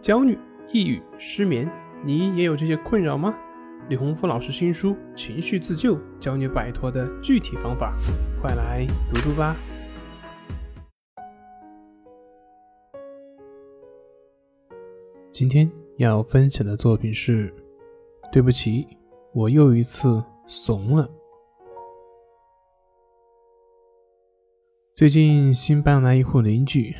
[0.00, 0.38] 焦虑、
[0.72, 1.70] 抑郁、失眠，
[2.02, 3.34] 你也有这些困扰吗？
[3.90, 7.94] 李洪福老师新书《情绪自救》教你摆脱的具体方法，
[8.40, 9.54] 快来读读吧。
[15.30, 17.54] 今天要分享的作品是：
[18.32, 18.86] 对不起，
[19.34, 21.06] 我又一次怂了。
[24.94, 26.94] 最近新搬来一户邻居。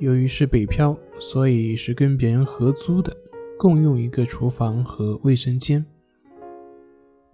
[0.00, 3.14] 由于是北漂，所以是跟别人合租的，
[3.58, 5.84] 共用一个厨房和卫生间。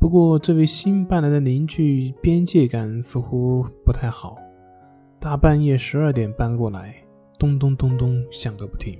[0.00, 4.36] 不过，这位新搬来的邻居边界感似乎不太好，
[5.20, 6.92] 大半夜十二点搬过来，
[7.38, 8.98] 咚咚咚咚响个不停。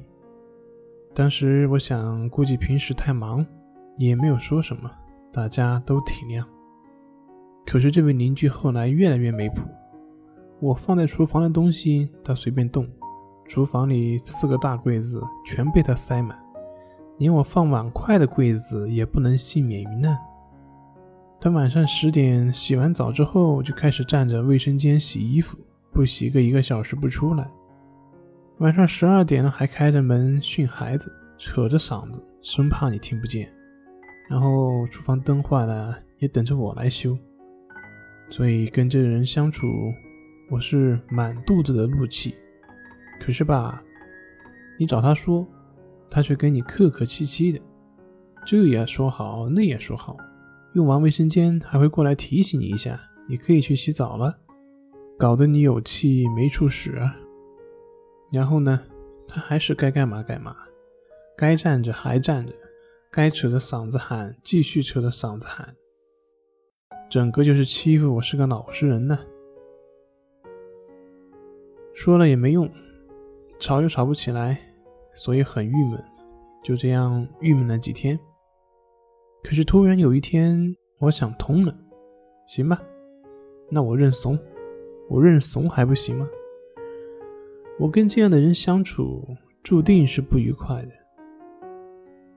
[1.13, 3.45] 当时我想，估计平时太忙，
[3.99, 4.89] 也没有说什么，
[5.33, 6.45] 大家都体谅。
[7.67, 9.63] 可是这位邻居后来越来越没谱，
[10.61, 12.87] 我放在厨房的东西，他随便动。
[13.49, 16.39] 厨房里四个大柜子全被他塞满，
[17.19, 20.17] 连我放碗筷的柜子也不能幸免于难。
[21.41, 25.59] 他晚上十点洗完澡之后，就开始站着卫生间洗衣服，
[25.93, 27.49] 不洗个一个小时不出来。
[28.59, 33.49] 晚上十二点还开着门训孩子，扯着嗓子，生怕你听不见。
[34.29, 37.17] 然后厨房灯坏了，也等着我来修。
[38.31, 39.67] 所以跟这人相处，
[40.51, 42.35] 我是满肚子的怒气。
[43.21, 43.83] 可是吧，
[44.79, 45.47] 你找他说，
[46.09, 47.61] 他却跟你客客气气的，
[48.45, 50.17] 这也说好，那也说好，
[50.75, 54.39] 用完卫生间还会过来提醒你一下，你可以去洗澡了，
[55.19, 57.17] 搞得你有气没处使啊。
[58.31, 58.81] 然后呢，
[59.27, 60.55] 他还是该干嘛干嘛，
[61.37, 62.53] 该站着还站着，
[63.11, 65.75] 该扯着嗓子喊继续扯着嗓子喊，
[67.11, 69.19] 整个就是欺负我是个老实人呢。
[71.95, 72.71] 说了也没用。
[73.59, 74.59] 吵又吵不起来，
[75.15, 76.03] 所以很郁闷，
[76.63, 78.19] 就这样郁闷了几天。
[79.43, 81.75] 可是突然有一天，我想通了，
[82.47, 82.81] 行吧，
[83.71, 84.39] 那我认怂，
[85.09, 86.29] 我认怂还不行吗？
[87.79, 89.27] 我跟这样的人相处，
[89.63, 90.91] 注定是不愉快的。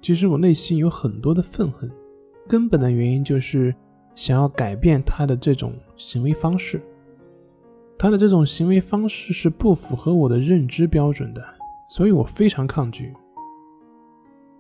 [0.02, 1.92] 其实我内心有很多的愤恨，
[2.48, 3.76] 根本的原因就是
[4.16, 6.82] 想要改变他的这种行为方式。
[8.02, 11.44] 他的这种行为方式是不符合我的认知标准的，
[11.90, 13.14] 所以我非常抗拒。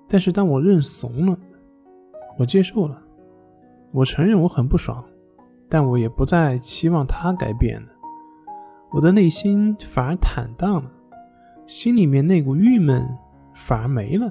[0.09, 1.39] 但是当我认怂了，
[2.37, 3.01] 我接受了，
[3.91, 5.01] 我承认我很不爽，
[5.69, 7.87] 但我也不再期望他改变了。
[8.91, 10.91] 我的内心反而坦荡了，
[11.65, 13.07] 心里面那股郁闷
[13.53, 14.29] 反而没了。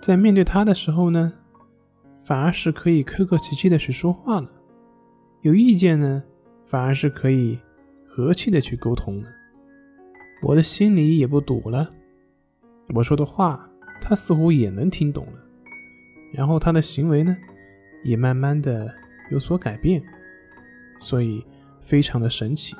[0.00, 1.32] 在面对他的时候呢，
[2.24, 4.48] 反而是可以客客气气的去说话了，
[5.40, 6.22] 有意见呢。
[6.70, 7.58] 反而是可以
[8.06, 9.28] 和气的去沟通的，
[10.40, 11.90] 我的心里也不堵了。
[12.94, 13.68] 我说的话，
[14.00, 15.32] 他似乎也能听懂了。
[16.32, 17.36] 然后他的行为呢，
[18.04, 18.88] 也慢慢的
[19.32, 20.00] 有所改变，
[21.00, 21.44] 所以
[21.80, 22.76] 非常的神奇。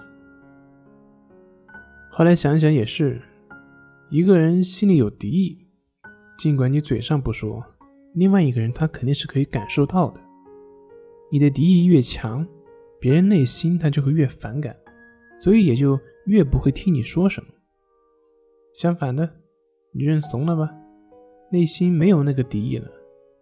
[2.12, 3.20] 后来想想也是，
[4.08, 5.66] 一个人心里有敌意，
[6.38, 7.64] 尽管你嘴上不说，
[8.14, 10.20] 另外一个人他肯定是可以感受到的。
[11.32, 12.46] 你的敌意越强。
[13.00, 14.76] 别人内心他就会越反感，
[15.40, 17.48] 所以也就越不会听你说什么。
[18.74, 19.28] 相反的，
[19.92, 20.70] 你认怂了吧，
[21.50, 22.88] 内心没有那个敌意了，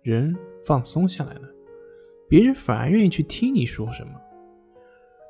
[0.03, 1.49] 人放松下来了，
[2.29, 4.13] 别人反而愿意去听你说什么。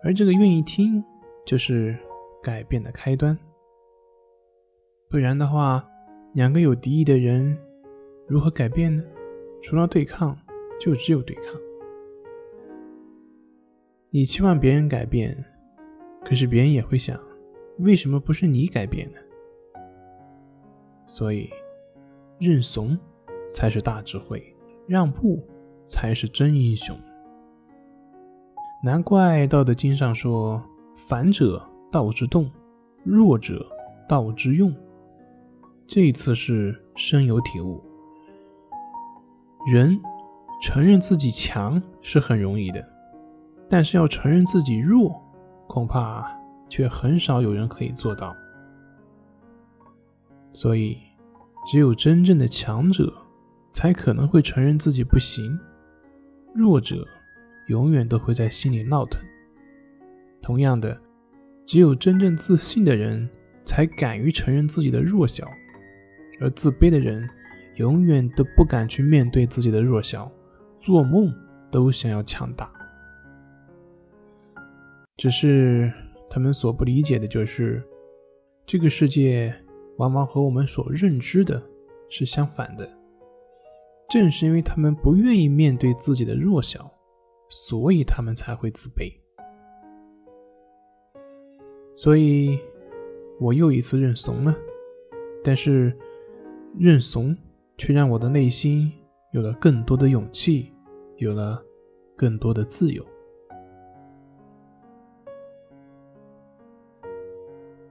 [0.04, 1.02] 而这个愿意听，
[1.44, 1.98] 就是
[2.42, 3.36] 改变的开端。
[5.10, 5.84] 不然的话，
[6.34, 7.56] 两个有敌意的人
[8.28, 9.02] 如何改变呢？
[9.62, 10.38] 除了对抗，
[10.78, 11.67] 就只有对抗。
[14.10, 15.44] 你期望别人改变，
[16.24, 17.20] 可是别人也会想，
[17.80, 19.18] 为什么不是你改变呢？
[21.06, 21.50] 所以，
[22.38, 22.98] 认怂
[23.52, 24.42] 才是大智慧，
[24.86, 25.46] 让步
[25.84, 26.98] 才是真英雄。
[28.82, 30.62] 难怪《道德经》上说
[31.06, 32.50] ：“反者道之动，
[33.04, 33.66] 弱者
[34.08, 34.74] 道之用。”
[35.86, 37.78] 这一次是深有体悟。
[39.70, 40.00] 人
[40.62, 42.82] 承认自己强是很容易的。
[43.68, 45.22] 但是要承认自己弱，
[45.66, 46.26] 恐怕
[46.68, 48.34] 却很少有人可以做到。
[50.52, 50.96] 所以，
[51.66, 53.12] 只有真正的强者，
[53.72, 55.44] 才可能会承认自己不行；
[56.54, 57.06] 弱者，
[57.68, 59.22] 永远都会在心里闹腾。
[60.40, 60.98] 同样的，
[61.66, 63.28] 只有真正自信的人，
[63.64, 65.44] 才敢于承认自己的弱小；
[66.40, 67.28] 而自卑的人，
[67.76, 70.30] 永远都不敢去面对自己的弱小，
[70.80, 71.30] 做梦
[71.70, 72.70] 都想要强大。
[75.18, 75.92] 只是
[76.30, 77.82] 他们所不理解的就是，
[78.64, 79.52] 这个世界
[79.96, 81.60] 往往和我们所认知的
[82.08, 82.88] 是相反的。
[84.08, 86.90] 正是因为他们不愿意面对自己的弱小，
[87.48, 89.12] 所以他们才会自卑。
[91.96, 92.56] 所以，
[93.40, 94.56] 我又一次认怂了。
[95.42, 95.92] 但是，
[96.78, 97.36] 认怂
[97.76, 98.92] 却让我的内心
[99.32, 100.72] 有了更多的勇气，
[101.16, 101.60] 有了
[102.16, 103.04] 更多的自由。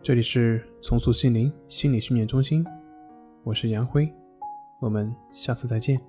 [0.07, 2.65] 这里是重塑心灵心理训练中心，
[3.43, 4.09] 我是杨辉，
[4.79, 5.99] 我们下次再见。